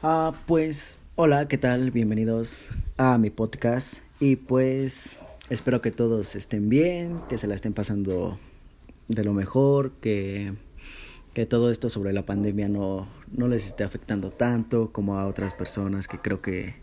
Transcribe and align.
Ah, 0.00 0.32
pues 0.46 1.00
hola, 1.16 1.48
¿qué 1.48 1.58
tal? 1.58 1.90
Bienvenidos 1.90 2.68
a 2.98 3.18
mi 3.18 3.30
podcast 3.30 4.04
y 4.20 4.36
pues 4.36 5.18
espero 5.50 5.82
que 5.82 5.90
todos 5.90 6.36
estén 6.36 6.68
bien, 6.68 7.20
que 7.28 7.36
se 7.36 7.48
la 7.48 7.56
estén 7.56 7.72
pasando 7.72 8.38
de 9.08 9.24
lo 9.24 9.32
mejor, 9.32 9.90
que, 10.00 10.52
que 11.34 11.46
todo 11.46 11.68
esto 11.68 11.88
sobre 11.88 12.12
la 12.12 12.24
pandemia 12.24 12.68
no, 12.68 13.08
no 13.32 13.48
les 13.48 13.66
esté 13.66 13.82
afectando 13.82 14.30
tanto 14.30 14.92
como 14.92 15.18
a 15.18 15.26
otras 15.26 15.52
personas 15.52 16.06
que 16.06 16.20
creo 16.20 16.40
que 16.40 16.76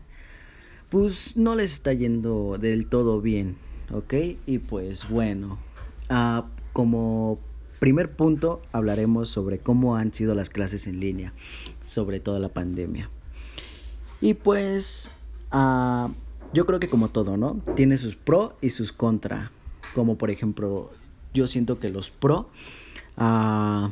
pues 0.89 1.37
no 1.37 1.55
les 1.55 1.71
está 1.71 1.93
yendo 1.93 2.57
del 2.57 2.87
todo 2.87 3.21
bien, 3.21 3.55
¿ok? 3.93 4.13
Y 4.45 4.59
pues 4.59 5.07
bueno, 5.07 5.57
ah, 6.09 6.47
como 6.73 7.39
primer 7.79 8.11
punto 8.11 8.61
hablaremos 8.71 9.29
sobre 9.29 9.59
cómo 9.59 9.95
han 9.95 10.13
sido 10.13 10.35
las 10.35 10.49
clases 10.49 10.87
en 10.87 10.99
línea, 10.99 11.33
sobre 11.85 12.19
toda 12.19 12.39
la 12.39 12.49
pandemia. 12.49 13.09
Y 14.21 14.33
pues 14.33 15.11
uh, 15.53 16.09
yo 16.53 16.65
creo 16.65 16.79
que 16.79 16.89
como 16.89 17.09
todo, 17.09 17.37
¿no? 17.37 17.61
Tiene 17.75 17.97
sus 17.97 18.15
pro 18.15 18.57
y 18.61 18.69
sus 18.69 18.91
contra. 18.91 19.51
Como 19.93 20.17
por 20.17 20.29
ejemplo, 20.29 20.91
yo 21.33 21.47
siento 21.47 21.79
que 21.79 21.89
los 21.89 22.11
pro 22.11 22.49
uh, 23.17 23.89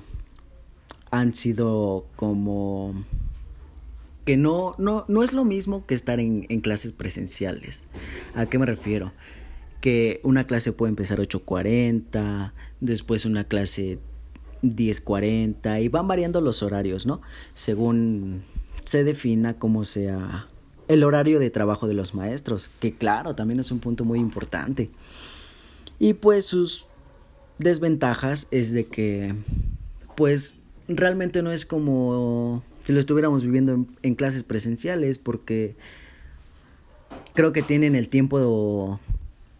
han 1.12 1.34
sido 1.34 2.06
como 2.16 2.96
que 4.26 4.38
no, 4.38 4.74
no, 4.78 5.04
no 5.10 5.22
es 5.22 5.34
lo 5.34 5.44
mismo 5.44 5.86
que 5.86 5.96
estar 5.96 6.20
en 6.20 6.62
clases 6.62 6.94
presenciales. 6.94 7.88
¿A 8.36 8.46
qué 8.46 8.58
me 8.58 8.66
refiero? 8.66 9.12
Que 9.84 10.22
una 10.24 10.48
clase 10.48 10.72
puede 10.72 10.92
empezar 10.92 11.20
8.40, 11.20 12.54
después 12.80 13.26
una 13.26 13.44
clase 13.44 14.00
10.40 14.62 15.84
y 15.84 15.90
van 15.90 16.08
variando 16.08 16.40
los 16.40 16.64
horarios, 16.64 17.06
¿no? 17.06 17.20
Según 17.54 18.44
se 18.86 19.04
defina 19.04 19.56
como 19.60 19.84
sea 19.84 20.48
el 20.88 21.04
horario 21.04 21.38
de 21.38 21.50
trabajo 21.50 21.86
de 21.86 21.96
los 21.96 22.16
maestros, 22.16 22.70
que 22.80 22.96
claro, 22.96 23.36
también 23.36 23.60
es 23.60 23.72
un 23.72 23.80
punto 23.80 24.06
muy 24.06 24.20
importante. 24.20 24.90
Y 26.00 26.14
pues 26.14 26.46
sus 26.46 26.86
desventajas 27.58 28.48
es 28.52 28.72
de 28.72 28.86
que 28.86 29.36
pues 30.16 30.56
realmente 30.88 31.42
no 31.42 31.52
es 31.52 31.66
como 31.66 32.64
si 32.86 32.94
lo 32.94 33.02
estuviéramos 33.02 33.44
viviendo 33.44 33.74
en, 33.74 33.88
en 34.02 34.16
clases 34.16 34.44
presenciales 34.44 35.18
porque 35.18 35.76
creo 37.34 37.52
que 37.52 37.64
tienen 37.64 37.98
el 37.98 38.08
tiempo 38.08 38.40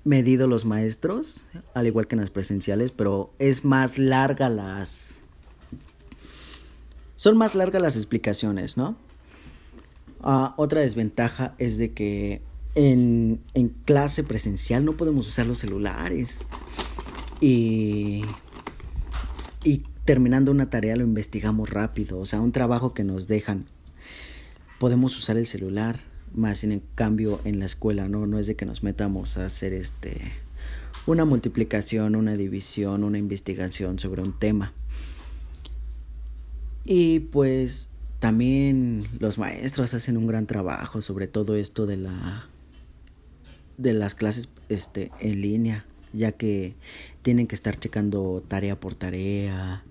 medido 0.04 0.48
los 0.48 0.66
maestros, 0.66 1.48
al 1.74 1.88
igual 1.88 2.08
que 2.08 2.16
en 2.16 2.22
las 2.22 2.30
presenciales, 2.30 2.92
pero 2.92 3.32
es 3.40 3.66
más 3.66 3.98
larga 3.98 4.50
las... 4.50 5.22
Son 7.16 7.38
más 7.38 7.56
largas 7.56 7.82
las 7.82 7.96
explicaciones, 7.96 8.76
¿no? 8.76 8.98
Uh, 10.22 10.50
otra 10.58 10.82
desventaja 10.82 11.54
es 11.58 11.78
de 11.78 11.92
que 11.92 12.42
en, 12.76 13.42
en, 13.54 13.70
clase 13.70 14.24
presencial 14.24 14.84
no 14.84 14.94
podemos 14.94 15.28
usar 15.28 15.46
los 15.46 15.60
celulares. 15.60 16.44
Y, 17.40 18.24
y 19.64 19.84
terminando 20.06 20.52
una 20.52 20.70
tarea 20.70 20.96
lo 20.96 21.04
investigamos 21.04 21.70
rápido. 21.70 22.20
O 22.20 22.26
sea, 22.26 22.42
un 22.42 22.52
trabajo 22.52 22.94
que 22.94 23.04
nos 23.06 23.28
dejan, 23.28 23.66
podemos 24.80 25.18
usar 25.18 25.38
el 25.38 25.48
celular 25.48 26.00
más 26.34 26.64
en 26.64 26.82
cambio 26.96 27.40
en 27.44 27.60
la 27.60 27.66
escuela 27.66 28.08
no 28.08 28.28
no 28.28 28.40
es 28.40 28.48
de 28.48 28.56
que 28.56 28.66
nos 28.66 28.84
metamos 28.84 29.38
a 29.38 29.46
hacer 29.46 29.74
este 29.74 30.32
una 31.06 31.26
multiplicación 31.26 32.16
una 32.16 32.36
división 32.36 33.04
una 33.04 33.18
investigación 33.18 34.00
sobre 34.00 34.22
un 34.22 34.38
tema. 34.38 34.74
Y 36.86 37.22
pues 37.22 37.90
también 38.20 39.06
los 39.20 39.38
maestros 39.38 39.94
hacen 39.94 40.18
un 40.18 40.28
gran 40.28 40.48
trabajo 40.48 41.02
sobre 41.02 41.28
todo 41.28 41.56
esto 41.56 41.86
de 41.86 41.98
la 41.98 42.48
de 43.78 43.94
las 43.94 44.16
clases 44.16 44.50
este 44.70 45.12
en 45.20 45.42
línea 45.42 45.86
ya 46.14 46.32
que 46.32 46.76
tienen 47.22 47.48
que 47.48 47.56
estar 47.56 47.76
checando 47.76 48.44
tarea 48.48 48.80
por 48.80 48.96
tarea 48.96 49.84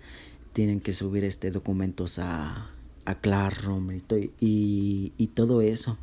tienen 0.52 0.80
que 0.80 0.92
subir 0.92 1.24
este 1.24 1.50
documentos 1.50 2.18
a 2.18 2.70
a 3.04 3.14
Classroom 3.16 3.90
y, 4.40 5.30
todo 5.34 5.60
eso 5.62 5.96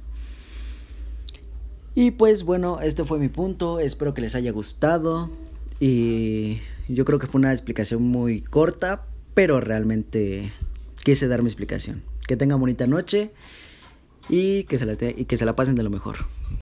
y 1.99 2.11
pues 2.11 2.45
bueno, 2.45 2.79
este 2.79 3.03
fue 3.03 3.19
mi 3.19 3.27
punto, 3.27 3.77
espero 3.81 4.13
que 4.13 4.21
les 4.21 4.33
haya 4.33 4.53
gustado 4.53 5.29
y 5.81 6.59
yo 6.87 7.03
creo 7.03 7.19
que 7.19 7.27
fue 7.27 7.39
una 7.39 7.51
explicación 7.51 8.03
muy 8.03 8.39
corta, 8.39 9.03
pero 9.33 9.59
realmente 9.59 10.49
quise 11.03 11.27
dar 11.27 11.41
mi 11.41 11.49
explicación. 11.49 12.01
Que 12.25 12.37
tengan 12.37 12.57
bonita 12.57 12.87
noche 12.87 13.31
y 14.29 14.63
que 14.63 14.77
se 14.77 14.85
la, 14.85 14.93
y 14.93 15.25
que 15.25 15.35
se 15.35 15.43
la 15.43 15.57
pasen 15.57 15.75
de 15.75 15.83
lo 15.83 15.89
mejor. 15.89 16.19